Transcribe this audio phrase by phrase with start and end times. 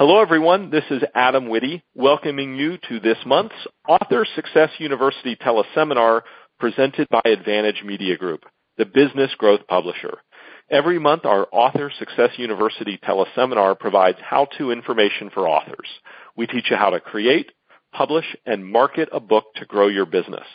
[0.00, 0.70] Hello, everyone.
[0.70, 6.22] This is Adam Witty welcoming you to this month's Author Success University teleseminar
[6.58, 8.44] presented by Advantage Media Group,
[8.78, 10.16] the business growth publisher.
[10.70, 15.86] Every month, our Author Success University teleseminar provides how-to information for authors.
[16.34, 17.52] We teach you how to create,
[17.92, 20.46] publish, and market a book to grow your business.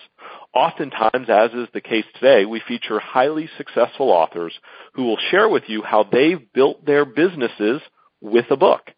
[0.56, 4.56] Oftentimes, as is the case today, we feature highly successful authors
[4.96, 7.84] who will share with you how they've built their businesses
[8.22, 8.90] with a book.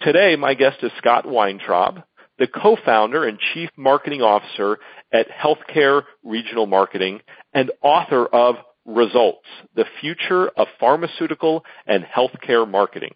[0.00, 2.02] Today, my guest is Scott Weintraub,
[2.38, 4.78] the co-founder and chief marketing officer
[5.12, 7.20] at Healthcare Regional Marketing
[7.54, 13.14] and author of Results, the future of pharmaceutical and healthcare marketing.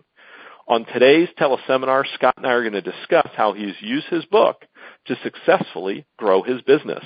[0.66, 4.64] On today's teleseminar, Scott and I are going to discuss how he's used his book
[5.08, 7.04] to successfully grow his business.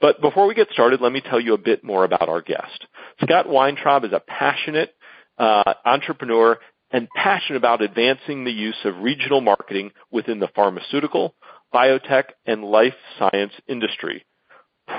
[0.00, 2.86] But before we get started, let me tell you a bit more about our guest.
[3.22, 4.94] Scott Weintraub is a passionate
[5.36, 6.58] uh, entrepreneur
[6.90, 11.34] and passionate about advancing the use of regional marketing within the pharmaceutical,
[11.72, 14.24] biotech, and life science industry.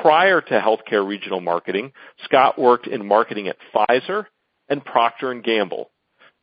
[0.02, 1.92] Prior to healthcare regional marketing,
[2.24, 4.26] Scott worked in marketing at Pfizer
[4.70, 5.92] and Procter & Gamble.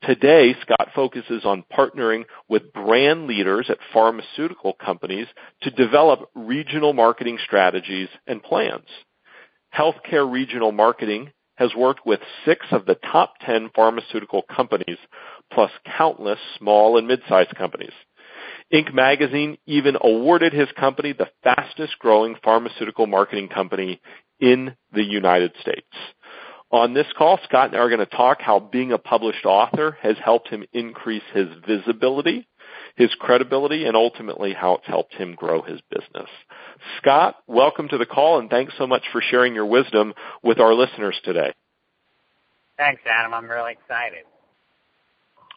[0.03, 5.27] Today, Scott focuses on partnering with brand leaders at pharmaceutical companies
[5.63, 8.87] to develop regional marketing strategies and plans.
[9.75, 14.99] Healthcare regional marketing has worked with six of the top 10 pharmaceutical companies
[15.53, 17.93] plus countless small and mid-sized companies.
[18.73, 18.93] Inc.
[18.93, 24.01] magazine even awarded his company the fastest growing pharmaceutical marketing company
[24.41, 25.87] in the United States.
[26.71, 29.97] On this call, Scott and I are going to talk how being a published author
[30.03, 32.47] has helped him increase his visibility,
[32.95, 36.29] his credibility, and ultimately how it's helped him grow his business.
[36.99, 40.75] Scott, welcome to the call and thanks so much for sharing your wisdom with our
[40.75, 41.55] listeners today.
[42.77, 43.33] Thanks, Adam.
[43.33, 44.25] I'm really excited.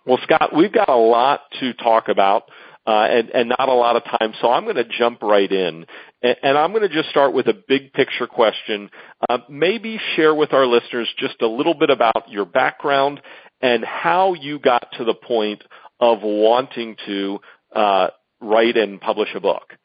[0.06, 2.44] Well, Scott, we've got a lot to talk about.
[2.84, 5.86] Uh, and, and, not a lot of time, so I'm going to jump right in.
[6.24, 8.90] And, and I'm going to just start with a big picture question.
[9.30, 13.22] Uh, maybe share with our listeners just a little bit about your background
[13.62, 15.64] and how you got to the point
[16.00, 17.40] of wanting to
[17.76, 18.08] uh,
[18.40, 19.76] write and publish a book.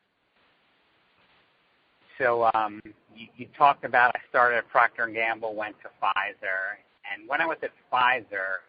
[2.19, 2.81] So um,
[3.15, 6.81] you, you, talked about I started at Procter & Gamble, went to Pfizer,
[7.13, 8.63] and when I was at Pfizer,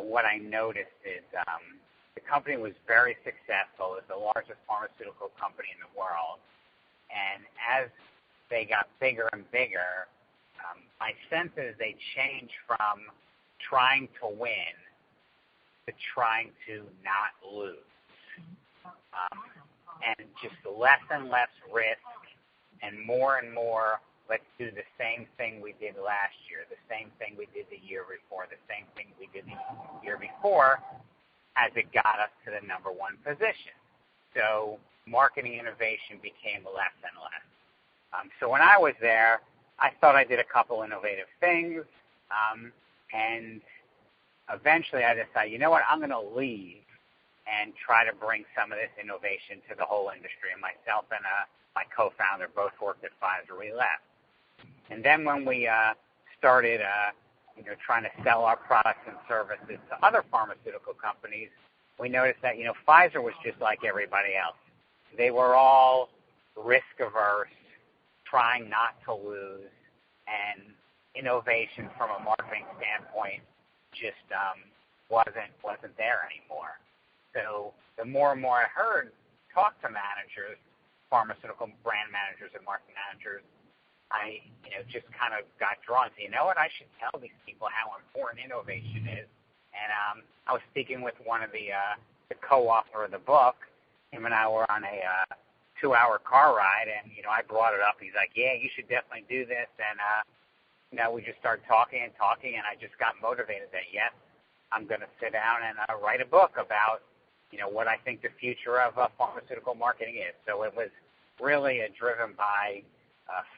[0.00, 1.80] what I noticed is um,
[2.14, 3.96] the company was very successful.
[3.96, 6.40] It's the largest pharmaceutical company in the world.
[7.10, 7.88] And as
[8.50, 10.06] they got bigger and bigger,
[10.60, 13.08] um, my sense is they changed from
[13.58, 14.74] trying to win
[15.86, 17.76] to trying to not lose.
[18.86, 19.38] Um,
[20.06, 22.00] and just less and less risk
[22.82, 27.10] and more and more let's do the same thing we did last year, the same
[27.18, 29.58] thing we did the year before, the same thing we did the
[30.06, 30.78] year before,
[31.58, 33.74] as it got us to the number one position.
[34.32, 34.78] So
[35.10, 37.46] marketing innovation became less and less.
[38.14, 39.42] Um, so when I was there,
[39.82, 41.82] I thought I did a couple innovative things,
[42.30, 42.70] um,
[43.10, 43.60] and
[44.46, 46.86] eventually I decided, you know what, I'm going to leave
[47.50, 50.54] and try to bring some of this innovation to the whole industry.
[50.54, 53.58] And myself and uh, my co-founder both worked at Pfizer.
[53.58, 54.06] We left.
[54.90, 55.94] And then when we uh,
[56.38, 57.10] started, uh,
[57.56, 61.48] you know, trying to sell our products and services to other pharmaceutical companies,
[61.98, 64.56] we noticed that you know Pfizer was just like everybody else.
[65.16, 66.08] They were all
[66.56, 67.52] risk averse,
[68.24, 69.70] trying not to lose,
[70.26, 70.62] and
[71.14, 73.42] innovation from a marketing standpoint
[73.92, 74.62] just um,
[75.10, 76.78] wasn't wasn't there anymore.
[77.34, 79.12] So the more and more I heard,
[79.52, 80.58] talk to managers,
[81.10, 83.42] pharmaceutical brand managers and marketing managers,
[84.10, 87.14] I, you know, just kind of got drawn to, you know what, I should tell
[87.20, 89.30] these people how important innovation is.
[89.70, 90.16] And um,
[90.46, 91.94] I was speaking with one of the, uh,
[92.30, 93.56] the co-author of the book.
[94.10, 95.34] Him and I were on a uh,
[95.80, 97.96] two-hour car ride, and you know, I brought it up.
[98.00, 100.22] He's like, "Yeah, you should definitely do this." And uh,
[100.90, 104.12] you know, we just started talking and talking, and I just got motivated that yes,
[104.72, 107.02] I'm going to sit down and uh, write a book about
[107.50, 110.34] you know what I think the future of uh, pharmaceutical marketing is.
[110.46, 110.90] So it was
[111.40, 112.82] really uh, driven by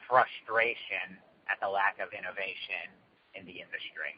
[0.07, 1.17] frustration
[1.49, 2.87] at the lack of innovation
[3.35, 4.13] in the industry.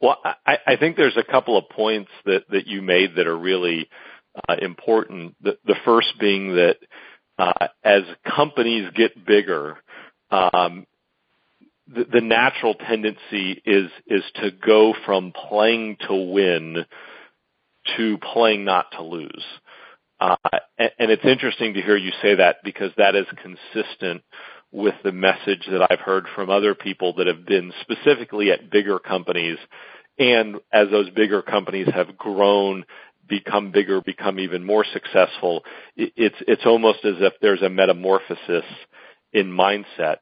[0.00, 3.36] Well, I, I think there's a couple of points that, that you made that are
[3.36, 3.88] really
[4.48, 5.34] uh, important.
[5.42, 6.76] The, the first being that
[7.38, 9.76] uh, as companies get bigger,
[10.30, 10.86] um,
[11.86, 16.84] the, the natural tendency is is to go from playing to win
[17.96, 19.44] to playing not to lose.
[20.20, 20.36] Uh,
[20.78, 24.22] and it's interesting to hear you say that because that is consistent
[24.72, 28.98] with the message that I've heard from other people that have been specifically at bigger
[28.98, 29.58] companies.
[30.18, 32.84] And as those bigger companies have grown,
[33.28, 35.64] become bigger, become even more successful,
[35.96, 38.64] it's it's almost as if there's a metamorphosis
[39.32, 40.16] in mindset.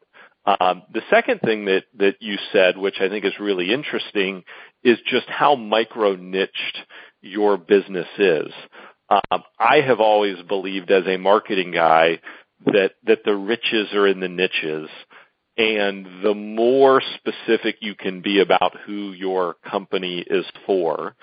[0.47, 4.45] Um the second thing that that you said, which I think is really interesting,
[4.85, 6.79] is just how micro-niched
[7.21, 8.53] your business is.
[9.11, 12.21] I have always believed as a marketing guy
[12.67, 14.89] that that the riches are in the niches,
[15.57, 21.15] and the more specific you can be about who your company is for,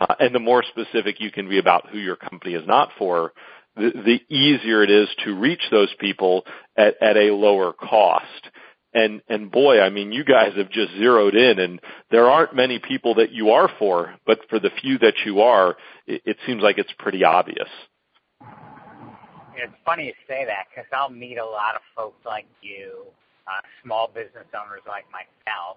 [0.00, 3.32] uh, and the more specific you can be about who your company is not for,
[3.76, 6.44] the easier it is to reach those people
[6.76, 8.50] at, at a lower cost.
[8.92, 12.80] And and boy, I mean, you guys have just zeroed in, and there aren't many
[12.80, 15.76] people that you are for, but for the few that you are,
[16.06, 17.68] it seems like it's pretty obvious.
[19.54, 23.04] It's funny you say that because I'll meet a lot of folks like you,
[23.46, 25.76] uh, small business owners like myself,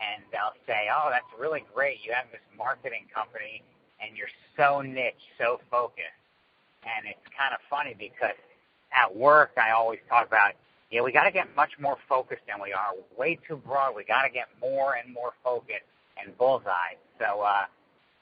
[0.00, 2.04] and they'll say, "Oh, that's really great.
[2.04, 3.62] You have this marketing company,
[4.02, 6.20] and you're so niche, so focused."
[6.82, 8.36] And it's kind of funny because
[8.92, 10.52] at work, I always talk about,
[10.90, 12.92] yeah, we got to get much more focused than we are.
[13.18, 13.96] Way too broad.
[13.96, 15.88] We got to get more and more focused
[16.22, 16.94] and bullseye.
[17.18, 17.64] So uh,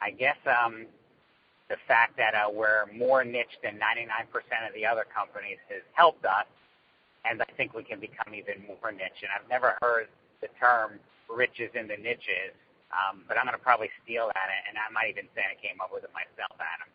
[0.01, 0.87] I guess um,
[1.69, 4.29] the fact that uh, we're more niche than 99%
[4.67, 6.47] of the other companies has helped us,
[7.25, 9.23] and I think we can become even more niche.
[9.23, 10.09] And I've never heard
[10.41, 10.99] the term
[11.29, 12.53] riches in the niches,
[12.93, 15.81] um, but I'm going to probably steal that, and I might even say I came
[15.81, 16.89] up with it myself, Adam.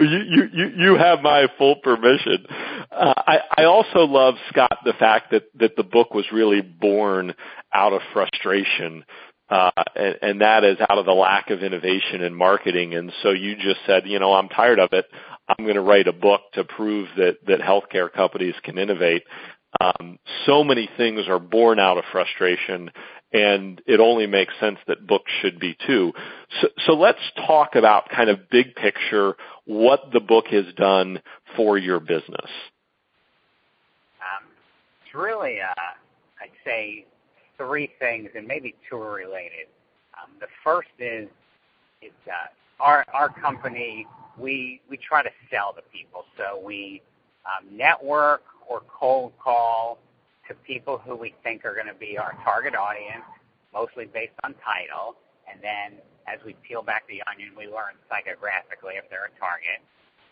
[0.00, 2.46] You have my full permission.
[2.90, 7.34] I also love, Scott, the fact that that the book was really born
[7.72, 9.04] out of frustration,
[9.48, 12.94] and that is out of the lack of innovation in marketing.
[12.94, 15.06] And so you just said, you know, "I'm tired of it.
[15.48, 19.22] I'm going to write a book to prove that healthcare companies can innovate."
[19.80, 22.90] Um, so many things are born out of frustration,
[23.32, 26.12] and it only makes sense that books should be, too.
[26.86, 29.34] So let's talk about kind of big picture,
[29.64, 31.20] what the book has done
[31.56, 32.50] for your business.
[34.20, 34.46] Um,
[35.04, 35.74] it's really, uh,
[36.40, 37.04] I'd say
[37.58, 39.66] three things, and maybe two are related.
[40.22, 41.28] Um, the first is,
[42.02, 42.32] uh,
[42.80, 44.06] our our company,
[44.38, 46.24] we we try to sell to people.
[46.36, 47.02] So we
[47.46, 49.98] um, network or cold call
[50.48, 53.24] to people who we think are going to be our target audience,
[53.72, 55.16] mostly based on title.
[55.50, 59.80] And then as we peel back the onion, we learn psychographically if they're a target.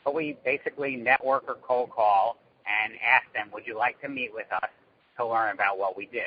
[0.04, 4.32] But we basically network or cold call and ask them, "Would you like to meet
[4.34, 4.70] with us
[5.16, 6.26] to learn about what we do?"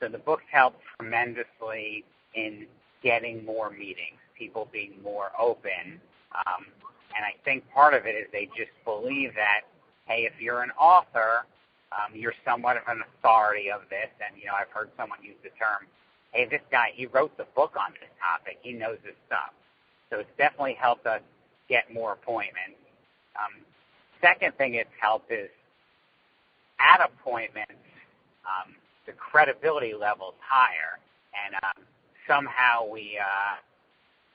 [0.00, 2.66] So the book's helped tremendously in
[3.02, 6.00] getting more meetings, people being more open.
[6.46, 6.66] Um,
[7.14, 9.62] and I think part of it is they just believe that,
[10.06, 11.46] hey, if you're an author,
[11.94, 14.10] Um, you're somewhat of an authority of this.
[14.26, 15.86] And you know I've heard someone use the term,
[16.32, 18.58] "Hey, this guy, he wrote the book on this topic.
[18.62, 19.52] He knows his stuff."
[20.10, 21.22] So it's definitely helped us
[21.68, 22.78] get more appointments.
[23.36, 23.64] Um,
[24.20, 25.50] second thing it's helped is
[26.80, 27.72] at appointments,
[28.44, 28.74] um,
[29.06, 30.98] the credibility level's higher,
[31.34, 31.54] and
[32.26, 33.56] somehow we uh,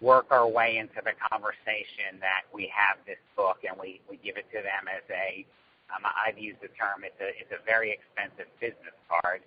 [0.02, 4.38] work our way into the conversation that we have this book, and we, we give
[4.38, 5.46] it to them as a,
[5.92, 9.42] I've used the term, it's a it's a very expensive business card,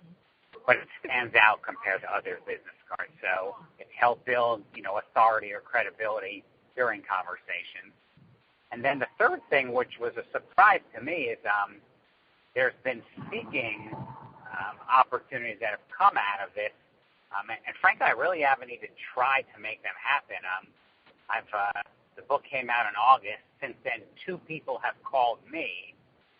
[0.67, 3.11] but it stands out compared to other business cards.
[3.21, 6.43] So it helped build you know authority or credibility
[6.75, 7.93] during conversations.
[8.71, 11.37] And then the third thing, which was a surprise to me, is
[12.55, 13.91] there's been speaking
[14.91, 16.73] opportunities that have come out of this.
[17.33, 20.37] Um and frankly, I really haven't even tried to make them happen.
[20.45, 20.67] Um,
[21.29, 21.81] I've uh,
[22.15, 23.41] the book came out in August.
[23.61, 25.92] Since then, two people have called me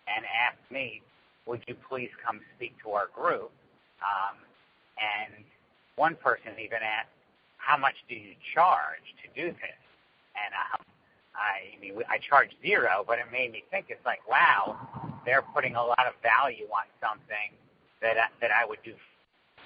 [0.07, 1.01] and asked me,
[1.45, 3.51] "Would you please come speak to our group?"
[4.01, 4.37] Um,
[4.97, 5.43] and
[5.95, 7.13] one person even asked,
[7.57, 9.81] "How much do you charge to do this?"
[10.35, 10.85] And um,
[11.35, 14.77] I I mean, I charge zero, but it made me think, it's like, wow,
[15.25, 17.51] they're putting a lot of value on something
[18.01, 18.93] that I, that I would do.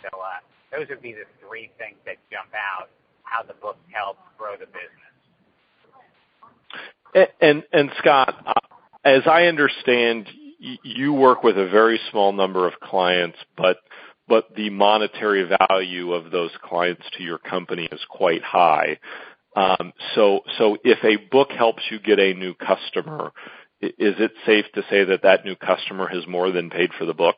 [0.01, 0.39] So uh,
[0.72, 2.89] those would be the three things that jump out,
[3.24, 5.13] how the book helped grow the business.
[7.15, 8.36] And, and, and Scott,
[9.08, 10.28] as I understand,
[10.60, 13.78] you work with a very small number of clients, but
[14.28, 19.00] but the monetary value of those clients to your company is quite high.
[19.56, 23.32] Um, so so if a book helps you get a new customer,
[23.82, 27.14] is it safe to say that that new customer has more than paid for the
[27.14, 27.38] book?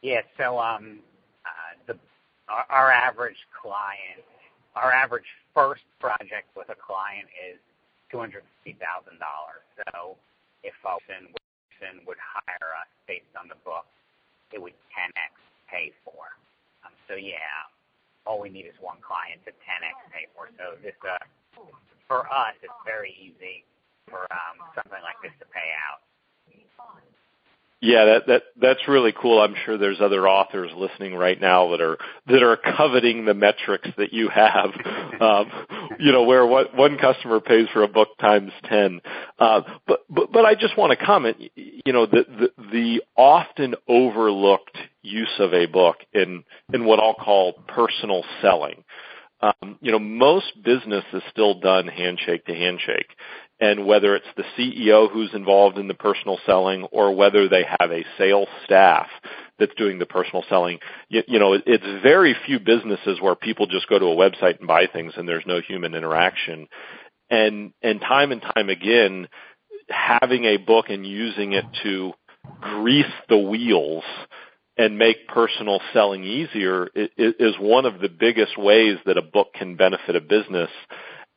[0.00, 0.22] Yeah.
[0.36, 0.98] So um,
[1.88, 1.94] uh,
[2.68, 4.24] our average client,
[4.74, 7.60] our average first project with a client is
[8.12, 8.44] $250,000.
[9.80, 10.16] So
[10.62, 10.74] if
[11.82, 13.86] person would hire us based on the book,
[14.52, 15.34] it would 10x
[15.66, 16.36] pay for.
[17.08, 17.68] So, yeah,
[18.24, 20.48] all we need is one client to 10x pay for.
[20.56, 21.18] So this, uh,
[22.06, 23.64] for us, it's very easy
[24.08, 26.00] for um, something like this to pay out.
[27.84, 29.40] Yeah, that that that's really cool.
[29.40, 31.98] I'm sure there's other authors listening right now that are
[32.28, 34.66] that are coveting the metrics that you have.
[35.20, 35.50] um,
[35.98, 39.00] you know, where what one customer pays for a book times ten.
[39.36, 41.38] Uh, but but but I just want to comment.
[41.56, 42.24] You know, the
[42.56, 48.84] the, the often overlooked use of a book in in what I'll call personal selling.
[49.40, 53.08] Um, you know, most business is still done handshake to handshake
[53.62, 57.92] and whether it's the CEO who's involved in the personal selling or whether they have
[57.92, 59.06] a sales staff
[59.56, 63.88] that's doing the personal selling, you, you know, it's very few businesses where people just
[63.88, 66.66] go to a website and buy things and there's no human interaction.
[67.30, 69.28] And, and time and time again,
[69.88, 72.14] having a book and using it to
[72.60, 74.02] grease the wheels
[74.76, 79.76] and make personal selling easier is one of the biggest ways that a book can
[79.76, 80.70] benefit a business.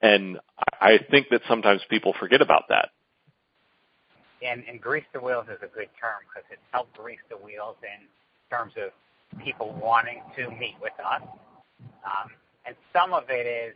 [0.05, 0.37] And
[0.79, 2.89] I think that sometimes people forget about that.
[4.45, 7.75] And, and grease the wheels is a good term because it's helped grease the wheels
[7.81, 8.05] in
[8.55, 8.91] terms of
[9.43, 11.23] people wanting to meet with us.
[12.05, 12.29] Um,
[12.67, 13.73] and some of it is,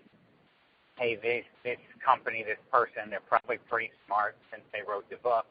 [0.99, 5.47] hey, this this company, this person, they're probably pretty smart since they wrote the book.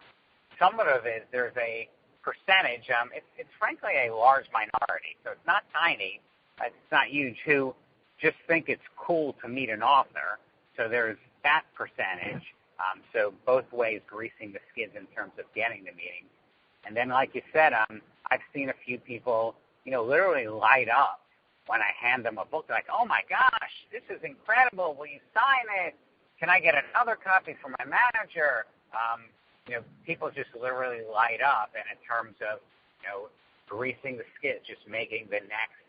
[0.61, 1.89] Some of it is there's a
[2.23, 2.87] percentage.
[2.95, 6.21] Um, it's it's frankly a large minority, so it's not tiny,
[6.63, 7.37] it's not huge.
[7.47, 7.75] Who
[8.21, 10.39] just think it's cool to meet an author.
[10.79, 12.55] So there's that percentage.
[12.79, 16.31] Um, so both ways greasing the skids in terms of getting the meeting.
[16.87, 20.89] And then, like you said, um, I've seen a few people, you know, literally light
[20.89, 21.21] up
[21.67, 22.69] when I hand them a book.
[22.69, 24.95] They're like, "Oh my gosh, this is incredible!
[24.95, 25.97] Will you sign it?
[26.39, 29.23] Can I get another copy for my manager?" Um,
[29.67, 31.73] you know, people just literally light up.
[31.75, 32.61] And in terms of,
[33.03, 33.29] you know,
[33.69, 35.83] greasing the skids, just making the next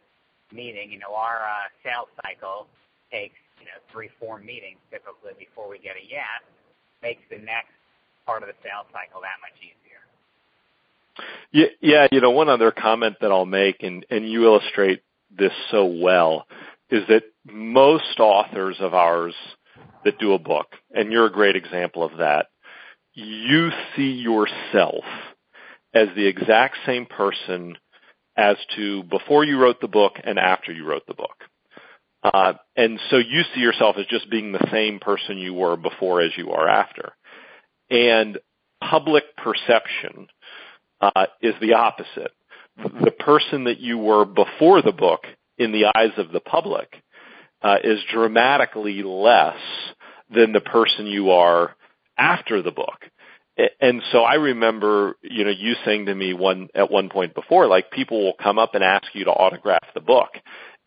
[0.52, 0.92] meeting.
[0.92, 2.68] You know, our uh, sales cycle
[3.12, 6.44] takes you know, three, four meetings typically before we get a yes,
[7.02, 7.74] makes the next
[8.26, 10.02] part of the sales cycle that much easier.
[11.52, 12.08] Yeah, yeah.
[12.12, 15.02] You know, one other comment that I'll make, and, and you illustrate
[15.36, 16.46] this so well,
[16.90, 19.36] is that most authors of ours
[20.06, 22.48] that do a book, and you're a great example of that,
[23.14, 25.04] you see yourself
[25.94, 27.78] as the exact same person
[28.38, 31.44] as to before you wrote the book and after you wrote the book.
[32.24, 36.22] Uh, and so you see yourself as just being the same person you were before
[36.22, 37.14] as you are after.
[37.90, 38.38] And
[38.82, 40.28] public perception
[41.02, 42.32] uh, is the opposite.
[42.78, 45.22] The person that you were before the book
[45.58, 46.94] in the eyes of the public
[47.62, 49.60] uh, is dramatically less
[50.34, 51.76] than the person you are
[52.18, 53.06] after the book.
[53.82, 57.68] And so I remember, you know, you saying to me one at one point before,
[57.68, 60.30] like people will come up and ask you to autograph the book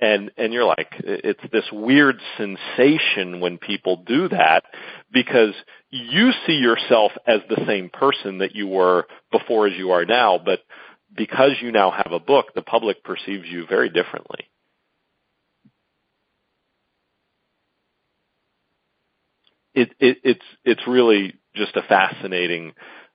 [0.03, 4.65] and and you're like it's this weird sensation when people do that
[5.13, 5.55] because
[5.91, 10.39] you see yourself as the same person that you were before as you are now
[10.45, 10.59] but
[11.17, 14.49] because you now have a book the public perceives you very differently.
[19.75, 22.73] It, it it's it's really just a fascinating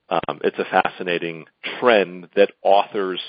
[0.09, 1.45] um, it's a fascinating
[1.79, 3.19] trend that authors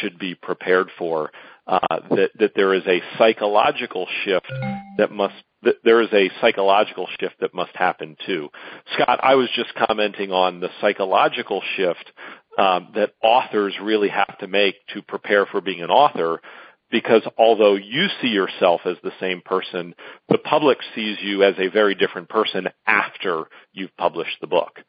[0.00, 1.30] should be prepared for
[1.66, 1.78] uh,
[2.10, 4.50] that, that there is a psychological shift
[4.98, 8.48] that must that there is a psychological shift that must happen too.
[8.94, 12.10] Scott, I was just commenting on the psychological shift
[12.58, 16.40] um, that authors really have to make to prepare for being an author.
[16.90, 19.94] Because although you see yourself as the same person,
[20.28, 24.80] the public sees you as a very different person after you've published the book.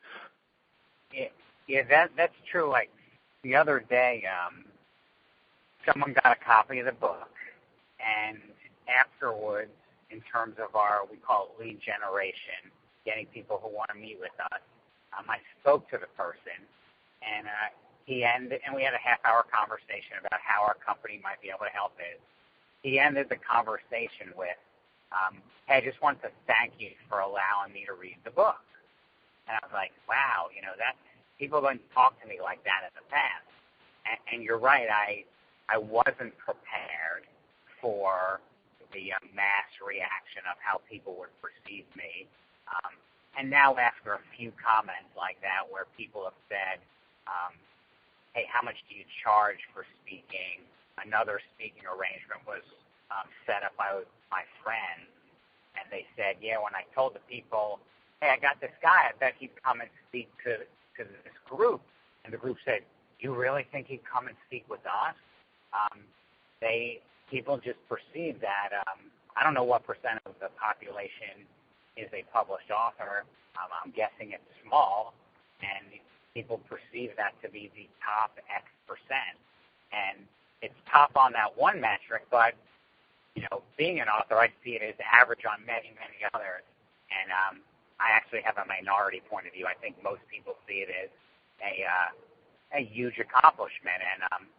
[1.13, 1.27] Yeah,
[1.68, 2.70] yeah, that that's true.
[2.70, 2.89] Like
[3.44, 4.65] the other day, um,
[5.86, 7.32] someone got a copy of the book,
[8.00, 8.38] and
[8.88, 9.72] afterwards,
[10.12, 12.70] in terms of our, we call it lead generation,
[13.06, 14.62] getting people who want to meet with us,
[15.18, 16.58] um, I spoke to the person,
[17.22, 17.70] and uh,
[18.06, 21.66] he ended, and we had a half-hour conversation about how our company might be able
[21.66, 22.20] to help it.
[22.82, 24.60] He ended the conversation with,
[25.13, 28.60] um, "Hey, I just want to thank you for allowing me to read the book."
[29.48, 30.96] And I was like, "Wow, you know that
[31.40, 33.48] people don't talk to me like that in the past."
[34.06, 35.24] And, and you're right, I
[35.74, 37.25] I wasn't prepared
[37.82, 38.38] for
[38.94, 42.30] the uh, mass reaction of how people would perceive me.
[42.70, 42.94] Um,
[43.34, 46.77] and now after a few comments like that where people have said,
[47.25, 47.58] um,
[48.38, 50.62] hey, how much do you charge for speaking?
[51.01, 52.62] Another speaking arrangement was
[53.10, 55.10] um, set up by my friend,
[55.74, 57.82] and they said, yeah, when I told the people,
[58.22, 60.62] hey, I got this guy, I bet he'd come and speak to,
[61.01, 61.82] to this group.
[62.25, 62.86] And the group said,
[63.18, 65.18] you really think he'd come and speak with us?
[65.74, 66.00] Um,
[66.62, 71.44] they people just perceive that um, I don't know what percent of the population
[71.98, 73.25] is a published author.
[73.58, 75.13] Um, I'm guessing it's small,
[75.62, 75.86] and
[76.34, 79.38] people perceive that to be the top X percent.
[79.94, 80.25] And
[80.62, 82.53] it's top on that one metric, but
[83.36, 86.62] you know, being an author, I see it as average on many, many others.
[87.10, 87.62] And um,
[88.00, 89.65] I actually have a minority point of view.
[89.65, 91.10] I think most people see it as
[91.62, 92.10] a uh,
[92.74, 94.50] a huge accomplishment, and um,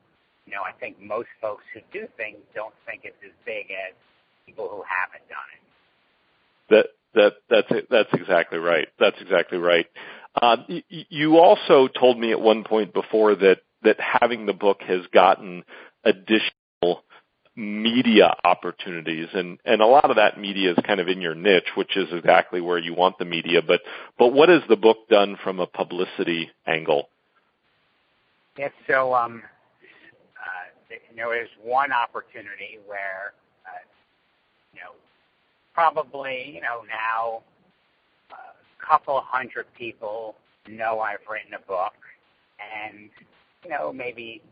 [0.47, 3.95] you know, I think most folks who do things don't think it's as big as
[4.47, 5.63] people who haven't done it.
[6.71, 8.89] That that that's that's exactly right.
[8.99, 9.87] That's exactly right.
[10.41, 15.01] Um, you also told me at one point before that that having the book has
[15.13, 15.65] gotten
[16.05, 17.05] additional
[17.57, 21.69] media opportunities, and and a lot of that media is kind of in your niche,
[21.77, 23.61] which is exactly where you want the media.
[23.67, 23.81] But
[24.19, 27.09] but what has the book done from a publicity angle?
[28.59, 29.43] Yes, so um,
[30.95, 31.33] uh, you know,
[31.63, 33.35] one opportunity where
[33.67, 33.79] uh,
[34.73, 34.93] you know
[35.75, 37.43] probably you know now
[38.31, 40.37] a couple hundred people
[40.69, 41.95] know I've written a book,
[42.59, 43.11] and
[43.65, 44.43] you know maybe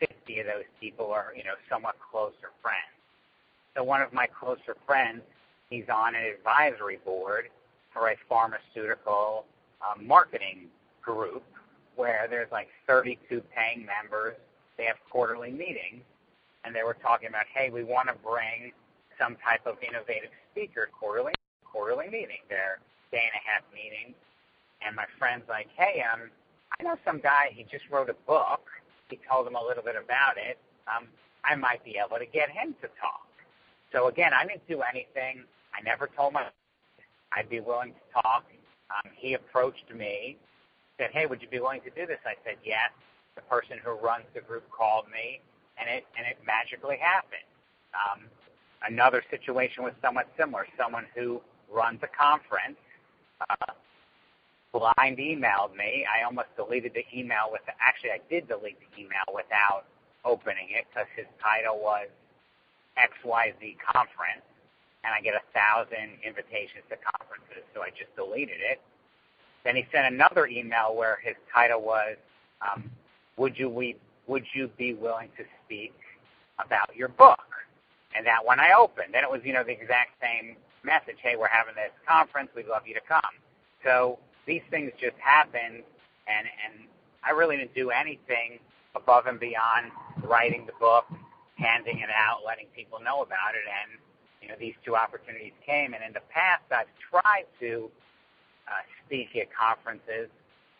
[0.00, 2.78] 50 of those people are, you know, somewhat closer friends.
[3.76, 5.22] So one of my closer friends,
[5.68, 7.48] he's on an advisory board
[7.92, 9.44] for a pharmaceutical
[9.82, 10.66] um, marketing
[11.02, 11.44] group
[11.96, 14.36] where there's like 32 paying members.
[14.80, 16.00] They have quarterly meetings,
[16.64, 18.72] and they were talking about, hey, we want to bring
[19.20, 21.34] some type of innovative speaker quarterly
[21.68, 22.40] quarterly meeting.
[22.48, 22.80] They're
[23.12, 24.16] day and a half meetings,
[24.80, 26.30] and my friend's like, hey, um,
[26.78, 27.52] I know some guy.
[27.52, 28.64] He just wrote a book
[29.10, 30.56] he told them a little bit about it,
[30.86, 31.08] um,
[31.44, 33.26] I might be able to get him to talk.
[33.92, 35.42] So again, I didn't do anything.
[35.74, 36.46] I never told my
[37.32, 38.44] I'd be willing to talk.
[38.90, 40.36] Um, he approached me,
[40.98, 42.90] said, "Hey, would you be willing to do this?" I said, "Yes."
[43.36, 45.40] The person who runs the group called me,
[45.78, 47.46] and it and it magically happened.
[47.94, 48.20] Um,
[48.86, 50.66] another situation was somewhat similar.
[50.76, 51.40] Someone who
[51.72, 52.78] runs a conference
[53.48, 53.72] uh,
[54.72, 56.06] blind emailed me.
[56.06, 59.84] I almost deleted the email with the, actually I did delete the email without
[60.24, 62.08] opening it because his title was
[62.98, 64.44] XYZ conference
[65.04, 68.80] and I get a thousand invitations to conferences, so I just deleted it.
[69.64, 72.16] Then he sent another email where his title was,
[72.60, 72.90] um,
[73.40, 75.94] "Would you we would you be willing to speak
[76.58, 77.48] about your book?"
[78.14, 79.14] And that one I opened.
[79.14, 81.16] Then it was you know the exact same message.
[81.22, 82.50] Hey, we're having this conference.
[82.54, 83.34] We'd love you to come.
[83.82, 85.82] So these things just happen,
[86.28, 86.74] and and
[87.24, 88.58] I really didn't do anything
[88.94, 89.90] above and beyond
[90.22, 91.06] writing the book,
[91.56, 93.98] handing it out, letting people know about it, and
[94.42, 95.94] you know these two opportunities came.
[95.94, 97.90] And in the past, I've tried to
[98.68, 100.28] uh, speak at conferences,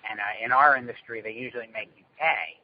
[0.05, 2.61] and uh, in our industry, they usually make you pay.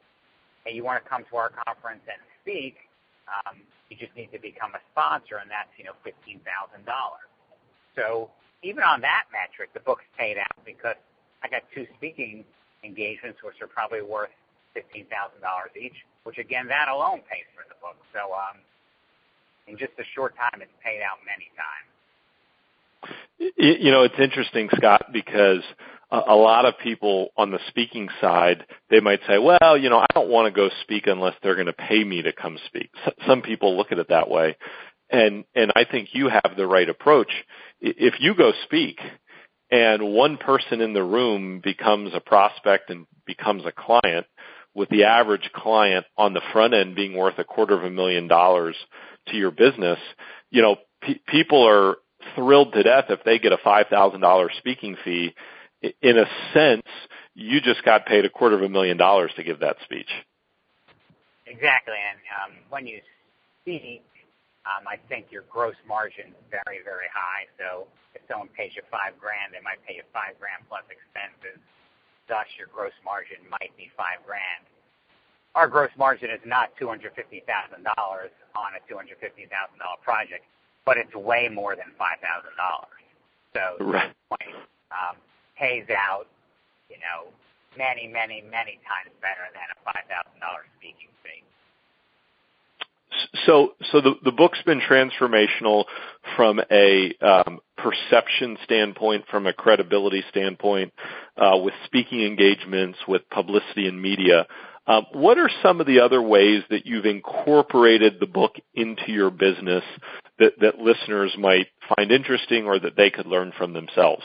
[0.63, 2.77] Hey, you want to come to our conference and speak?
[3.25, 7.27] Um, you just need to become a sponsor, and that's you know fifteen thousand dollars.
[7.97, 8.29] So
[8.63, 10.95] even on that metric, the book's paid out because
[11.43, 12.45] I got two speaking
[12.83, 14.31] engagements, which are probably worth
[14.73, 15.97] fifteen thousand dollars each.
[16.23, 17.97] Which again, that alone pays for the book.
[18.13, 18.59] So um,
[19.67, 21.89] in just a short time, it's paid out many times.
[23.57, 25.61] You know, it's interesting, Scott, because
[26.11, 30.05] a lot of people on the speaking side, they might say, well, you know, I
[30.13, 32.91] don't want to go speak unless they're going to pay me to come speak.
[33.27, 34.55] Some people look at it that way.
[35.09, 37.31] And, and I think you have the right approach
[37.81, 38.99] if you go speak
[39.71, 44.25] and one person in the room becomes a prospect and becomes a client,
[44.73, 48.27] with the average client on the front end being worth a quarter of a million
[48.27, 48.75] dollars
[49.27, 49.97] to your business,
[50.51, 51.95] you know, pe- people are
[52.35, 55.33] thrilled to death if they get a $5,000 speaking fee.
[55.81, 56.87] In a sense,
[57.35, 60.09] you just got paid a quarter of a million dollars to give that speech.
[61.45, 61.95] Exactly.
[61.95, 62.99] And um, when you
[63.61, 64.03] speak,
[64.65, 67.47] um, I think your gross margin is very, very high.
[67.55, 71.61] So if someone pays you five grand, they might pay you five grand plus expenses.
[72.27, 74.67] Thus, your gross margin might be five grand.
[75.55, 79.47] Our gross margin is not $250,000 on a $250,000
[80.03, 80.43] project,
[80.85, 82.19] but it's way more than $5,000.
[83.55, 84.11] So right.
[84.29, 84.57] point
[84.91, 85.15] um,
[85.57, 86.27] pays out,
[86.89, 87.31] you know,
[87.77, 90.23] many, many, many times better than a $5,000
[90.79, 91.43] speaking fee.
[93.45, 95.85] So, so the, the book's been transformational
[96.35, 100.93] from a um, perception standpoint, from a credibility standpoint,
[101.37, 104.45] uh, with speaking engagements, with publicity and media.
[104.87, 109.29] Um, what are some of the other ways that you've incorporated the book into your
[109.29, 109.83] business
[110.39, 114.23] that, that listeners might find interesting or that they could learn from themselves?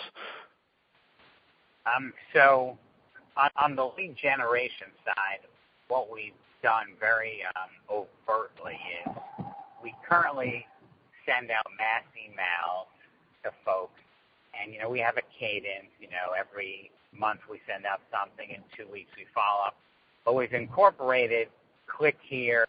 [1.87, 2.79] Um, so,
[3.57, 5.41] on, the lead generation side,
[5.89, 7.71] what we've done very um,
[8.29, 9.15] overtly is
[9.83, 10.67] we currently
[11.27, 12.87] send out mass emails
[13.43, 14.01] to folks,
[14.61, 15.91] and you know we have a cadence.
[16.01, 19.77] You know, every month we send out something, in two weeks we follow up.
[20.25, 21.49] But we've incorporated
[21.87, 22.67] click here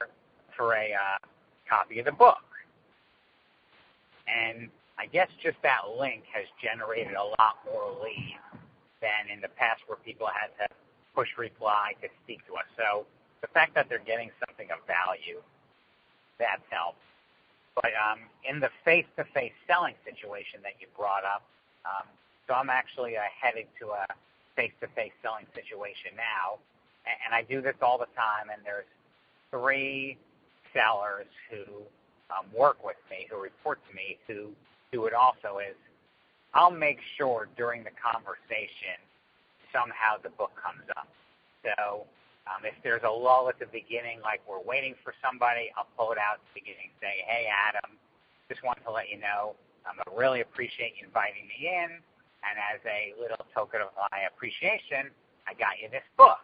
[0.58, 1.18] for a uh,
[1.70, 2.38] copy of the book.
[4.28, 8.63] And I guess just that link has generated a lot more leads
[9.04, 10.66] than in the past where people had to
[11.14, 12.66] push reply to speak to us.
[12.80, 13.06] So
[13.44, 15.44] the fact that they're getting something of value,
[16.40, 17.04] that's helped.
[17.76, 21.44] But um, in the face-to-face selling situation that you brought up,
[21.86, 22.08] um,
[22.48, 24.06] so I'm actually uh, headed to a
[24.56, 26.62] face-to-face selling situation now,
[27.06, 28.50] and, and I do this all the time.
[28.54, 28.90] And there's
[29.52, 30.18] three
[30.74, 31.84] sellers who
[32.32, 34.54] um, work with me, who report to me, who
[34.92, 35.60] do it also.
[35.60, 35.78] Is
[36.54, 39.02] I'll make sure during the conversation
[39.74, 41.10] somehow the book comes up.
[41.66, 42.06] So
[42.46, 46.12] um, if there's a lull at the beginning, like we're waiting for somebody, I'll pull
[46.12, 47.98] it out at the beginning and say, hey, Adam,
[48.50, 49.56] just wanted to let you know
[49.88, 52.00] um, I really appreciate you inviting me in.
[52.44, 55.12] And as a little token of my appreciation,
[55.48, 56.44] I got you this book.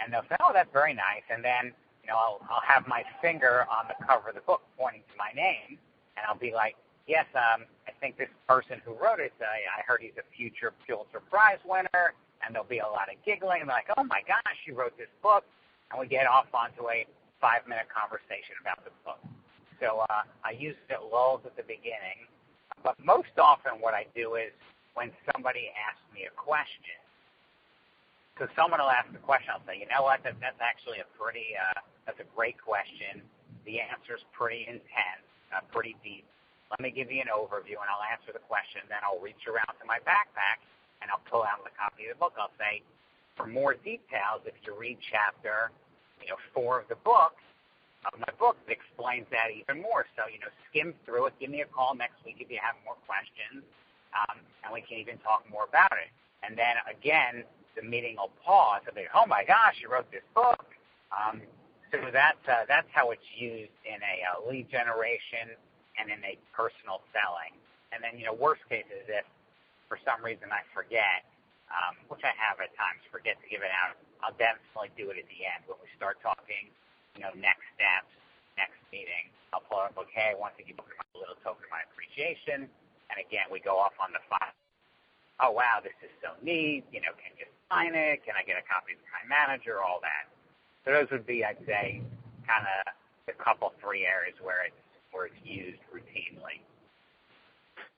[0.00, 1.24] And they'll say, oh, that's very nice.
[1.28, 1.72] And then,
[2.04, 5.16] you know, I'll, I'll have my finger on the cover of the book pointing to
[5.16, 5.76] my name.
[6.16, 9.82] And I'll be like, yes, um, I think this person who wrote it, uh, I
[9.86, 13.62] heard he's a future Pulitzer Prize winner, and there'll be a lot of giggling.
[13.62, 15.44] And like, oh my gosh, you wrote this book,
[15.90, 17.06] and we get off onto a
[17.40, 19.18] five-minute conversation about the book.
[19.82, 22.30] So uh, I use it lulls at the beginning,
[22.86, 24.54] but most often what I do is
[24.94, 27.02] when somebody asks me a question.
[28.38, 31.08] So someone will ask a question, I'll say, you know what, that, that's actually a
[31.18, 33.20] pretty, uh, that's a great question.
[33.66, 36.24] The answer's pretty intense, uh, pretty deep
[36.72, 38.80] let me give you an overview, and I'll answer the question.
[38.88, 40.64] Then I'll reach around to my backpack,
[41.04, 42.32] and I'll pull out the copy of the book.
[42.40, 42.80] I'll say,
[43.36, 45.68] for more details, if you read chapter,
[46.24, 47.36] you know, four of the book,
[48.08, 50.08] of my book, it explains that even more.
[50.16, 51.34] So, you know, skim through it.
[51.38, 53.62] Give me a call next week if you have more questions,
[54.16, 56.10] um, and we can even talk more about it.
[56.42, 57.44] And then again,
[57.76, 58.82] the meeting will pause.
[58.88, 60.66] I'll be, oh my gosh, you wrote this book.
[61.12, 61.44] Um,
[61.92, 65.52] so that's uh, that's how it's used in a uh, lead generation
[65.98, 67.54] and in a personal selling.
[67.92, 69.26] And then, you know, worst case is if
[69.88, 71.24] for some reason I forget,
[71.68, 75.20] um, which I have at times, forget to give it out, I'll definitely do it
[75.20, 76.72] at the end when we start talking,
[77.16, 78.08] you know, next steps,
[78.56, 79.28] next meeting.
[79.52, 82.64] I'll pull up, okay, I want to give a little token of my appreciation.
[83.12, 84.56] And again, we go off on the file.
[85.40, 86.88] Oh, wow, this is so neat.
[86.88, 88.24] You know, can you sign it?
[88.24, 89.84] Can I get a copy from my manager?
[89.84, 90.32] All that.
[90.84, 92.00] So those would be, I'd say,
[92.48, 92.92] kind of
[93.26, 94.81] the couple, three areas where it's
[95.12, 96.60] where it's used routinely.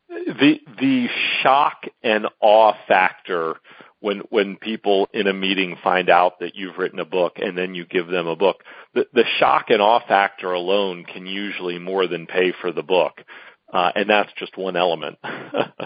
[0.09, 1.09] The the
[1.43, 3.55] shock and awe factor
[4.01, 7.75] when when people in a meeting find out that you've written a book and then
[7.75, 12.07] you give them a book, the the shock and awe factor alone can usually more
[12.07, 13.23] than pay for the book,
[13.73, 15.19] uh, and that's just one element.
[15.25, 15.79] yeah,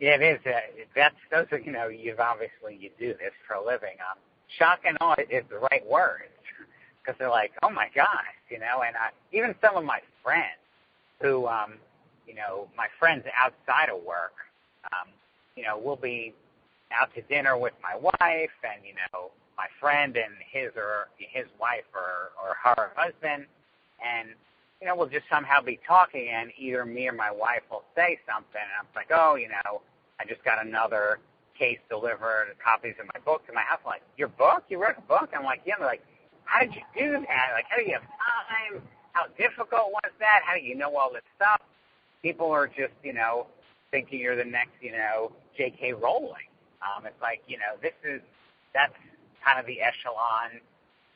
[0.00, 0.40] it is.
[0.46, 0.60] Uh,
[0.96, 3.96] that's those are you know you've obviously you do this for a living.
[4.10, 4.18] Um,
[4.58, 6.28] shock and awe is the right word
[7.02, 10.60] because they're like, oh my gosh, you know, and I, even some of my friends
[11.20, 11.74] who, um,
[12.26, 14.32] you know, my friends outside of work,
[14.92, 15.08] um,
[15.56, 16.34] you know, we'll be
[16.92, 21.46] out to dinner with my wife and, you know, my friend and his or his
[21.60, 23.46] wife or, or her husband.
[24.04, 24.30] And,
[24.80, 28.18] you know, we'll just somehow be talking and either me or my wife will say
[28.26, 29.82] something and I'm like, oh, you know,
[30.18, 31.18] I just got another
[31.58, 33.80] case delivered, copies of my book to my house.
[33.84, 34.64] I'm like, your book?
[34.68, 35.30] You wrote a book?
[35.36, 35.74] I'm like, yeah.
[35.78, 36.02] they're like,
[36.50, 37.46] how did you do that?
[37.54, 38.82] Like, how do you have time?
[39.12, 40.40] How difficult was that?
[40.44, 41.60] How do you know all this stuff?
[42.22, 43.46] People are just, you know,
[43.92, 45.92] thinking you're the next, you know, J.K.
[45.92, 46.50] Rowling.
[46.82, 48.20] Um, it's like, you know, this is,
[48.74, 48.92] that's
[49.44, 50.60] kind of the echelon.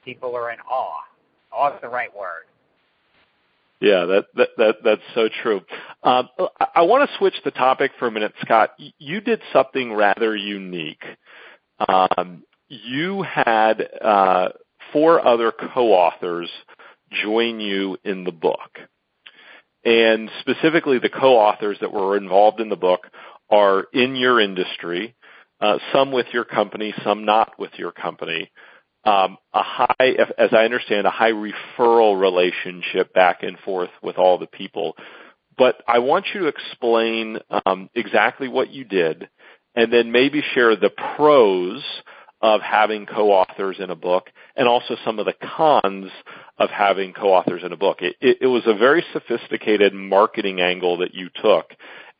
[0.05, 1.03] People are in awe.
[1.53, 2.44] Awe is the right word.
[3.81, 5.61] Yeah, that, that, that that's so true.
[6.05, 6.29] Um,
[6.61, 8.70] I, I want to switch the topic for a minute, Scott.
[8.99, 11.05] You did something rather unique.
[11.88, 14.49] Um, you had uh,
[14.94, 16.50] four other co-authors
[17.22, 18.78] join you in the book.
[19.85, 23.02] And specifically, the co-authors that were involved in the book
[23.50, 25.14] are in your industry,
[25.61, 28.50] uh, some with your company, some not with your company.
[29.04, 34.38] Um, a high, as I understand, a high referral relationship back and forth with all
[34.38, 34.96] the people.
[35.59, 39.28] But I want you to explain um, exactly what you did,
[39.74, 41.83] and then maybe share the pros
[42.44, 46.11] of having co-authors in a book and also some of the cons
[46.59, 48.02] of having co-authors in a book.
[48.02, 51.72] It, it, it was a very sophisticated marketing angle that you took.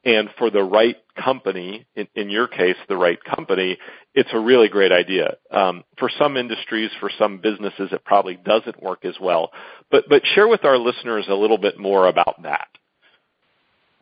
[0.05, 3.79] and for the right company, in, in your case, the right company,
[4.15, 5.37] it's a really great idea.
[5.51, 9.51] Um, for some industries, for some businesses, it probably doesn't work as well.
[9.91, 12.69] But but share with our listeners a little bit more about that.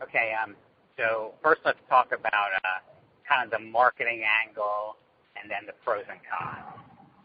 [0.02, 0.32] Okay.
[0.42, 0.54] Um,
[0.96, 2.80] so first, let's talk about uh,
[3.28, 4.96] kind of the marketing angle
[5.42, 6.78] and then the pros and cons.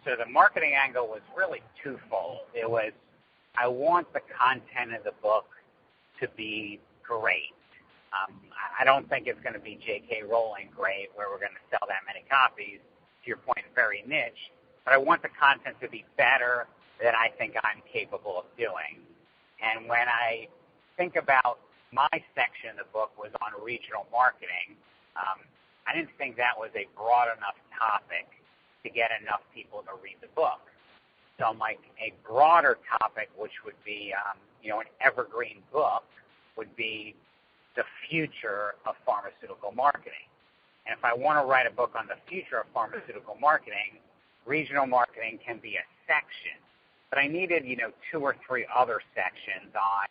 [0.05, 2.47] So the marketing angle was really twofold.
[2.53, 2.91] It was
[3.57, 5.45] I want the content of the book
[6.21, 7.53] to be great.
[8.13, 8.33] Um,
[8.79, 10.23] I don't think it's going to be J.K.
[10.29, 12.79] Rowling great, where we're going to sell that many copies.
[12.79, 14.53] To your point, very niche.
[14.85, 16.67] But I want the content to be better
[17.01, 19.01] than I think I'm capable of doing.
[19.59, 20.47] And when I
[20.95, 21.59] think about
[21.91, 24.77] my section of the book was on regional marketing,
[25.17, 25.41] um,
[25.87, 28.27] I didn't think that was a broad enough topic
[28.83, 30.59] to get enough people to read the book.
[31.39, 36.03] So like a broader topic, which would be, um, you know, an evergreen book,
[36.57, 37.15] would be
[37.75, 40.25] the future of pharmaceutical marketing.
[40.87, 44.01] And if I want to write a book on the future of pharmaceutical marketing,
[44.45, 46.57] regional marketing can be a section.
[47.09, 50.07] But I needed, you know, two or three other sections on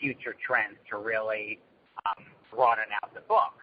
[0.00, 1.58] future trends to really
[2.06, 3.54] um, broaden out the book.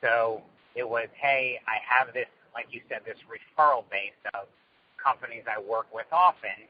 [0.00, 0.42] So
[0.74, 4.48] it was, hey, I have this, like you said, this referral base of
[5.02, 6.68] companies I work with often.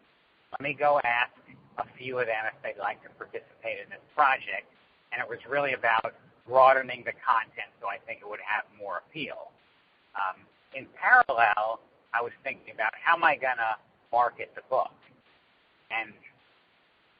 [0.52, 1.32] Let me go ask
[1.78, 4.68] a few of them if they'd like to participate in this project
[5.12, 6.14] and it was really about
[6.48, 9.52] broadening the content so I think it would have more appeal.
[10.16, 11.80] Um, in parallel,
[12.12, 13.76] I was thinking about how am I going to
[14.10, 14.92] market the book?
[15.92, 16.12] And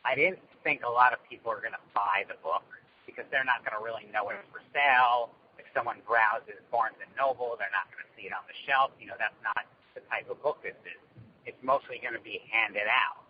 [0.05, 2.65] I didn't think a lot of people are going to buy the book
[3.07, 5.31] because they're not going to really know it's for sale.
[5.75, 8.93] Someone browses Barnes and Noble, they're not going to see it on the shelf.
[9.01, 11.01] You know, that's not the type of book this is.
[11.45, 13.25] It's mostly going to be handed out.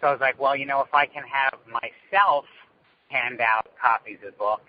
[0.00, 2.44] So I was like, well, you know, if I can have myself
[3.08, 4.62] hand out copies of the book,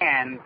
[0.00, 0.38] and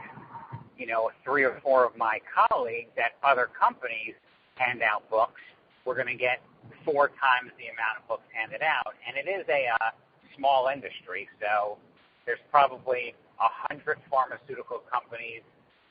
[0.78, 4.14] you know, three or four of my colleagues at other companies
[4.56, 5.40] hand out books.
[5.84, 6.40] We're going to get
[6.84, 9.90] four times the amount of books handed out, and it is a uh,
[10.36, 11.76] small industry, so
[12.24, 15.42] there's probably a hundred pharmaceutical companies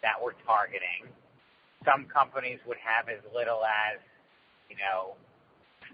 [0.02, 1.10] that we're targeting.
[1.84, 4.00] Some companies would have as little as,
[4.70, 5.16] you know,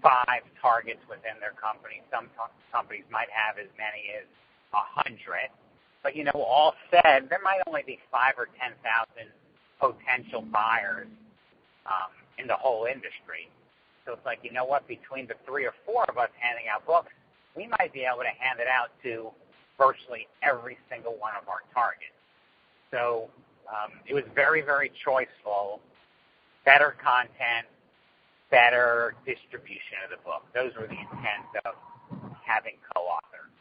[0.02, 2.04] five targets within their company.
[2.12, 2.28] Some
[2.72, 4.28] companies might have as many as
[4.74, 5.48] a hundred.
[6.02, 9.32] But you know, all said, there might only be five or ten thousand
[9.80, 11.08] potential buyers
[11.86, 13.48] um, in the whole industry.
[14.04, 14.86] So it's like, you know what?
[14.86, 17.10] Between the three or four of us handing out books,
[17.56, 19.34] we might be able to hand it out to
[19.78, 22.16] virtually every single one of our targets.
[22.90, 23.28] So
[23.68, 25.80] um, it was very, very choiceful.
[26.64, 27.66] Better content,
[28.50, 30.42] better distribution of the book.
[30.54, 31.74] Those were the intents of
[32.44, 33.52] having co-authors.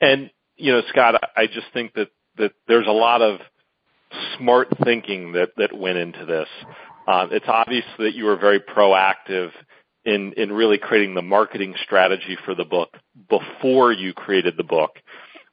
[0.00, 3.40] And you know, Scott, I just think that that there's a lot of
[4.38, 6.48] smart thinking that that went into this.
[7.06, 9.50] Uh, it's obvious that you were very proactive
[10.06, 12.96] in in really creating the marketing strategy for the book
[13.28, 14.92] before you created the book,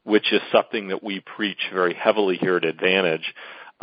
[0.04, 3.34] which is something that we preach very heavily here at Advantage.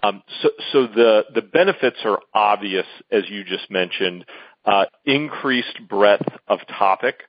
[0.01, 4.25] Um, so, so the the benefits are obvious, as you just mentioned.
[4.63, 7.23] Uh, increased breadth of topic,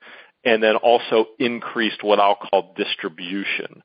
[0.45, 3.83] and then also increased what I'll call distribution.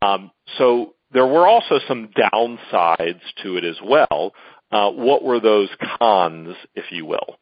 [0.00, 4.32] Um, so there were also some downsides to it as well.
[4.72, 7.36] Uh, what were those cons, if you will?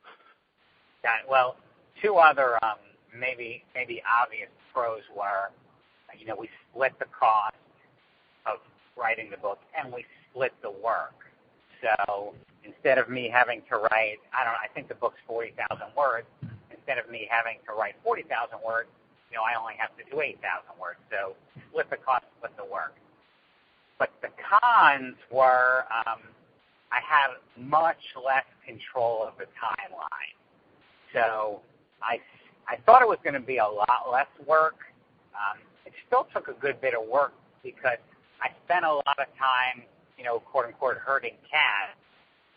[1.06, 1.54] Yeah, well,
[2.02, 2.82] two other um,
[3.16, 5.54] maybe maybe obvious pros were,
[6.18, 7.54] you know, we split the cost
[8.44, 8.58] of
[8.98, 11.14] writing the book and we split the work.
[11.80, 16.26] So instead of me having to write, I don't I think the book's 40,000 words
[16.74, 18.88] instead of me having to write 40,000 words,
[19.30, 20.42] you know, I only have to do 8,000
[20.80, 20.98] words.
[21.08, 21.36] So
[21.70, 22.96] split the cost, split the work.
[23.96, 26.18] But the cons were um,
[26.90, 30.34] I had much less control of the timeline.
[31.16, 31.60] So
[32.02, 32.20] I,
[32.68, 34.76] I thought it was going to be a lot less work.
[35.32, 37.32] Um, it still took a good bit of work
[37.64, 37.96] because
[38.42, 39.82] I spent a lot of time,
[40.18, 41.96] you know, quote unquote, herding cats.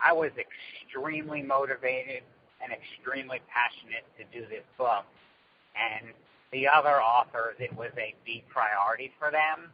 [0.04, 2.24] I was extremely motivated
[2.62, 5.06] and extremely passionate to do this book.
[5.80, 6.12] And
[6.52, 9.72] the other authors, it was a a B priority for them.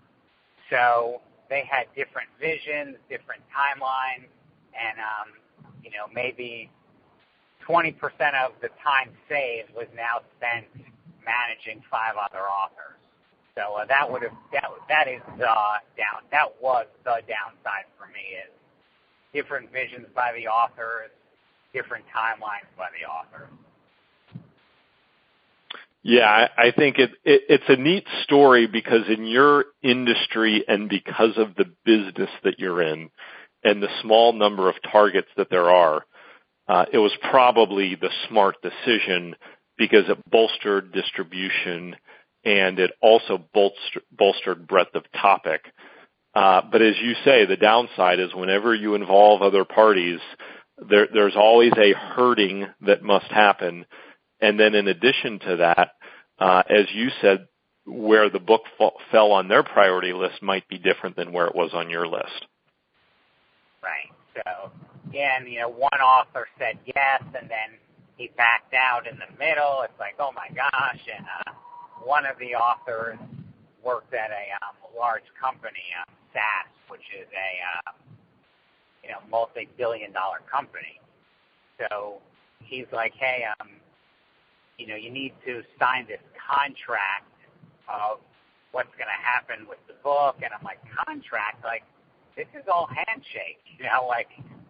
[0.69, 4.29] So they had different visions, different timelines,
[4.77, 5.33] and um,
[5.83, 6.69] you know maybe
[7.67, 7.93] 20%
[8.45, 10.65] of the time saved was now spent
[11.25, 12.99] managing five other authors.
[13.55, 15.55] So uh, that would have that that is the
[15.95, 18.51] down that was the downside for me is
[19.33, 21.09] different visions by the authors,
[21.73, 23.49] different timelines by the authors.
[26.03, 31.65] Yeah, I think it's a neat story because in your industry and because of the
[31.83, 33.09] business that you're in
[33.63, 36.05] and the small number of targets that there are,
[36.67, 39.35] it was probably the smart decision
[39.77, 41.95] because it bolstered distribution
[42.43, 45.61] and it also bolstered breadth of topic.
[46.33, 50.19] Uh, but as you say, the downside is whenever you involve other parties,
[50.77, 53.85] there's always a hurting that must happen.
[54.41, 55.91] And then in addition to that,
[56.39, 57.47] as you said,
[57.85, 58.63] where the book
[59.11, 62.45] fell on their priority list might be different than where it was on your list.
[63.81, 64.11] Right.
[65.15, 67.79] Again, you know, one author said yes, and then
[68.17, 69.79] he backed out in the middle.
[69.87, 70.99] It's like, oh my gosh.
[71.07, 71.23] And
[72.03, 73.17] one of the authors
[73.79, 74.43] worked at a
[74.91, 75.87] large company,
[76.33, 77.91] SAS, which is a uh,
[79.05, 80.99] you know multi-billion dollar company.
[81.79, 82.19] So
[82.59, 83.69] he's like, "Hey, um,
[84.77, 87.31] you know, you need to sign this contract
[87.87, 88.19] of
[88.73, 91.63] what's going to happen with the book." And I'm like, "Contract?
[91.63, 91.83] Like
[92.35, 93.63] this is all handshake."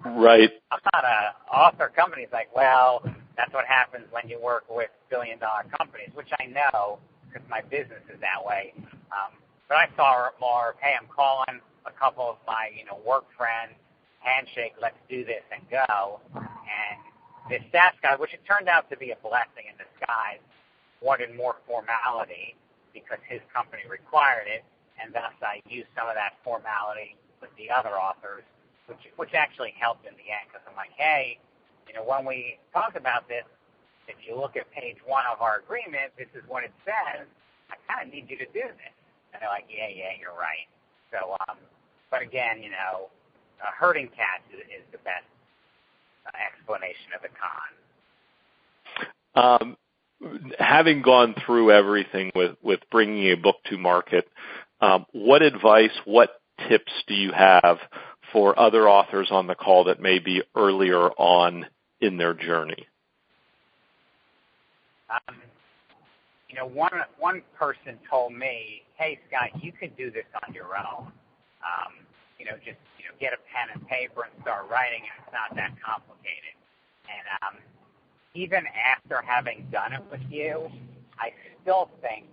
[0.05, 0.51] Right.
[0.71, 2.23] I'm not an author company.
[2.23, 3.01] He's like, "Well,
[3.35, 8.03] that's what happens when you work with billion-dollar companies," which I know because my business
[8.13, 8.73] is that way.
[9.11, 9.33] Um,
[9.67, 13.25] but I saw more of, "Hey, I'm calling a couple of my you know, work
[13.35, 13.73] friends,
[14.19, 16.99] handshake, let's do this and go." And
[17.49, 20.39] this SAS guy, which it turned out to be a blessing in disguise,
[21.01, 22.55] wanted more formality
[22.93, 24.63] because his company required it,
[25.01, 28.43] and thus I used some of that formality with the other authors,
[29.15, 31.39] which actually helped in the end because I'm like, "Hey,
[31.87, 33.45] you know, when we talk about this,
[34.07, 37.25] if you look at page one of our agreement, this is what it says.
[37.71, 38.95] I kind of need you to do this."
[39.33, 40.67] And they're like, "Yeah, yeah, you're right."
[41.11, 41.57] So, um,
[42.11, 43.09] but again, you know,
[43.61, 45.25] uh, herding cats is the best
[46.33, 47.29] explanation of the
[49.35, 49.77] con.
[50.59, 54.27] Having gone through everything with bringing a book to market,
[55.11, 57.79] what advice, what tips do you have
[58.35, 61.65] for other authors on the call that may be earlier on
[62.01, 62.85] in their journey?
[65.09, 65.37] Um,
[66.49, 70.75] you know, one one person told me, "Hey, Scott, you could do this on your
[70.75, 71.07] own.
[71.63, 71.93] Um,
[72.37, 75.55] you know, just you know, get a pen and paper and start writing, it's not
[75.55, 76.59] that complicated."
[77.07, 77.55] And um,
[78.33, 80.69] even after having done it with you,
[81.17, 82.25] I still think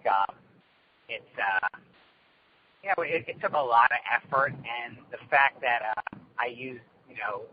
[2.82, 7.44] it took a lot of effort, and the fact that uh, I used you know,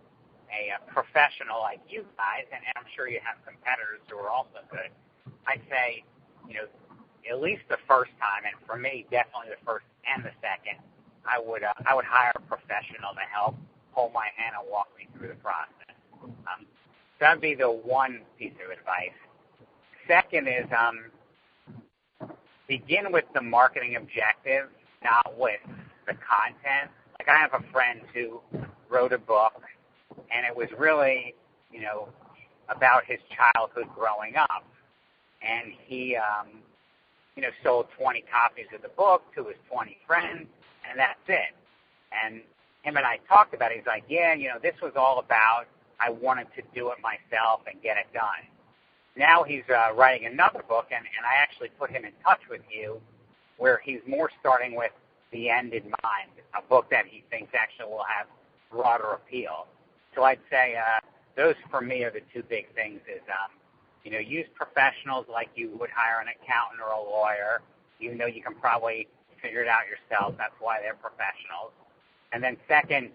[0.47, 4.89] a professional like you guys, and I'm sure you have competitors who are also good.
[5.45, 6.03] I'd say,
[6.47, 6.65] you know,
[7.29, 10.79] at least the first time, and for me, definitely the first and the second,
[11.27, 13.55] I would uh, I would hire a professional to help
[13.91, 15.93] hold my hand and walk me through the process.
[16.23, 16.65] Um,
[17.19, 19.17] that'd be the one piece of advice.
[20.07, 21.11] Second is, um,
[22.67, 24.69] begin with the marketing objective,
[25.03, 25.59] not with
[26.07, 26.91] the content.
[27.19, 28.41] Like I have a friend who
[28.89, 29.61] wrote a book,
[30.31, 31.35] and it was really
[31.71, 32.09] you know,
[32.69, 34.65] about his childhood growing up.
[35.41, 36.47] And he um,
[37.35, 40.47] you know, sold 20 copies of the book to his 20 friends,
[40.89, 41.55] and that's it.
[42.11, 42.41] And
[42.81, 43.77] him and I talked about it.
[43.77, 45.65] He's like, "Yeah, you know, this was all about
[45.99, 48.43] I wanted to do it myself and get it done."
[49.15, 49.63] Now he's
[49.95, 53.01] writing another book, and, and I actually put him in touch with you,
[53.59, 54.91] where he's more starting with
[55.31, 58.25] the end in mind, a book that he thinks actually will have
[58.71, 59.67] broader appeal.
[60.15, 60.99] So I'd say uh,
[61.35, 63.51] those for me are the two big things is, um,
[64.03, 67.61] you know use professionals like you would hire an accountant or a lawyer.
[67.99, 69.07] You know you can probably
[69.41, 70.35] figure it out yourself.
[70.37, 71.71] That's why they're professionals.
[72.31, 73.11] And then Second,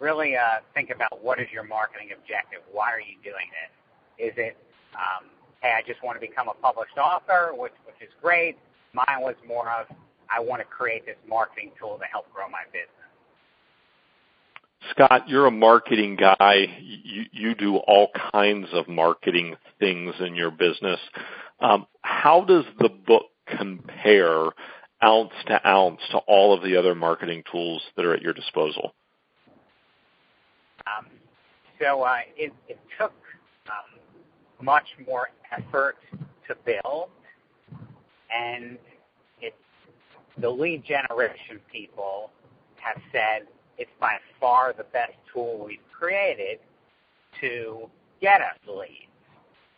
[0.00, 2.60] really uh, think about what is your marketing objective.
[2.72, 4.32] Why are you doing this?
[4.32, 4.56] Is it,
[4.94, 5.30] um,
[5.62, 8.58] "Hey, I just want to become a published author," which which is great.
[8.94, 9.86] Mine was more of,
[10.30, 12.88] "I want to create this marketing tool to help grow my business.
[14.90, 16.66] Scott, you're a marketing guy.
[17.32, 21.00] You do all kinds of marketing things in your business.
[21.60, 24.50] Um, how does the book compare
[25.02, 28.94] ounce to ounce to all of the other marketing tools that are at your disposal?
[30.86, 31.06] Um,
[31.80, 32.52] so uh, it
[32.98, 33.12] took
[33.66, 34.00] um,
[34.60, 35.96] much more effort
[36.48, 37.08] to build,
[38.30, 38.78] and
[40.38, 42.30] the lead generation people
[42.76, 43.46] have said
[43.78, 46.58] it's by far the best tool we've created
[47.40, 47.88] to
[48.20, 49.10] get us leads.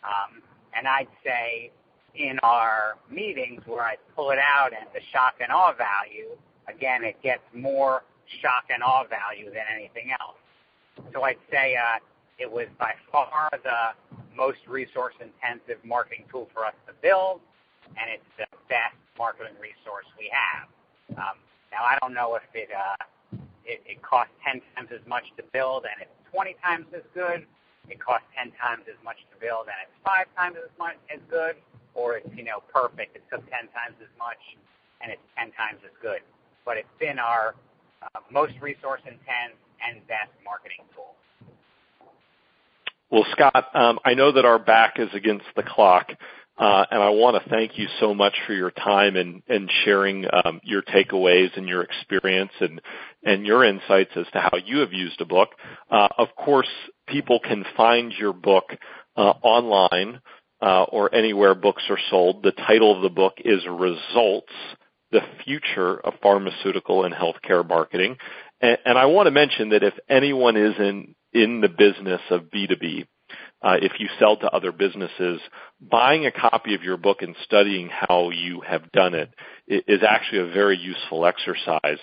[0.05, 0.43] Um,
[0.77, 1.71] and I'd say
[2.15, 6.37] in our meetings where I pull it out and the shock and awe value,
[6.69, 8.03] again, it gets more
[8.41, 10.37] shock and awe value than anything else.
[11.13, 11.99] So I'd say uh,
[12.39, 17.41] it was by far the most resource-intensive marketing tool for us to build,
[17.97, 20.69] and it's the best marketing resource we have.
[21.17, 21.37] Um,
[21.73, 25.43] now, I don't know if it, uh, it it costs 10 times as much to
[25.53, 27.45] build and it's 20 times as good.
[27.89, 31.21] It costs 10 times as much to build and it's five times as much as
[31.29, 31.57] good,
[31.95, 33.17] or it's you know perfect.
[33.17, 34.41] It took 10 times as much
[35.03, 36.21] and it's 10 times as good.
[36.65, 37.55] But it's been our
[38.03, 41.15] uh, most resource intense and best marketing tool.
[43.11, 46.11] Well, Scott, um, I know that our back is against the clock,
[46.59, 49.43] and I want to thank you so much for your time and,
[49.85, 52.81] sharing um, your takeaways and your experience and,
[53.23, 55.51] and your insights as to how you have used a book.
[55.91, 56.69] Uh, of course,
[57.09, 58.65] people can find your book
[59.17, 60.21] uh, online
[60.63, 62.43] uh, or anywhere books are sold.
[62.43, 64.53] The title of the book is Results,
[65.11, 68.17] the Future of Pharmaceutical and Healthcare Marketing.
[68.61, 72.45] And, and I want to mention that if anyone is in in the business of
[72.45, 73.07] B2B,
[73.63, 75.41] uh, if you sell to other businesses,
[75.81, 79.31] buying a copy of your book and studying how you have done it
[79.67, 81.99] is actually a very useful exercise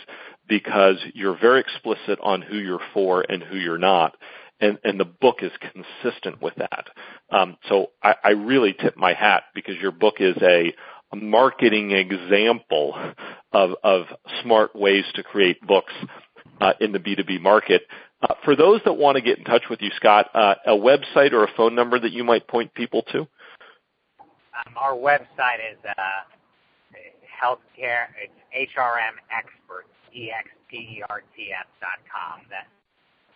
[0.48, 4.16] because you're very explicit on who you're for and who you're not.
[4.60, 6.88] And, and the book is consistent with that.
[7.30, 10.74] Um, so I, I really tip my hat because your book is a,
[11.12, 12.96] a marketing example
[13.52, 14.06] of, of
[14.42, 15.94] smart ways to create books
[16.62, 17.84] uh, in the B2B market.
[18.24, 21.34] Uh, for those that want to get in touch with you, Scott, uh, a website
[21.34, 23.20] or a phone number that you might point people to?
[23.20, 25.94] Um, our website is uh,
[27.28, 28.08] healthcare.
[28.16, 32.46] It's HRM Experts, E-X-P-E-R-T-S dot com.
[32.50, 32.68] That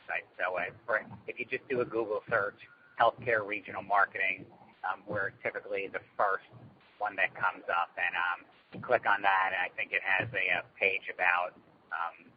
[0.08, 0.24] site.
[0.40, 2.56] So uh, if you just do a Google search,
[2.96, 4.46] healthcare regional marketing,
[4.88, 6.48] um, we're typically the first
[6.98, 10.64] one that comes up, and um, click on that, and I think it has a,
[10.64, 11.54] a page about
[11.92, 12.32] um,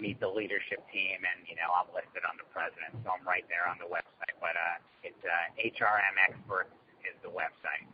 [0.00, 3.44] meet the leadership team, and you know I'm listed on the president, so I'm right
[3.50, 4.36] there on the website.
[4.40, 6.74] But uh, it's uh, HRM Experts
[7.04, 7.86] is the website.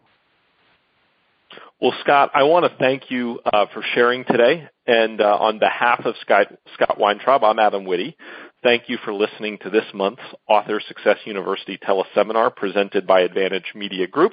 [1.80, 6.00] Well, Scott, I want to thank you uh, for sharing today, and uh, on behalf
[6.04, 8.16] of Scott, Scott Weintraub, I'm Adam Witty.
[8.62, 14.06] Thank you for listening to this month's Author Success University teleseminar presented by Advantage Media
[14.06, 14.32] Group.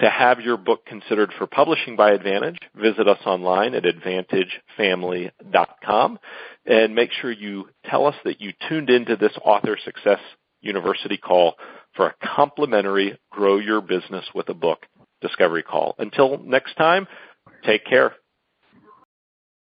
[0.00, 6.18] To have your book considered for publishing by Advantage, visit us online at advantagefamily.com
[6.66, 10.18] and make sure you tell us that you tuned into this Author Success
[10.60, 11.54] University call
[11.94, 14.84] for a complimentary Grow Your Business with a Book
[15.20, 15.94] discovery call.
[15.98, 17.06] Until next time,
[17.64, 18.16] take care.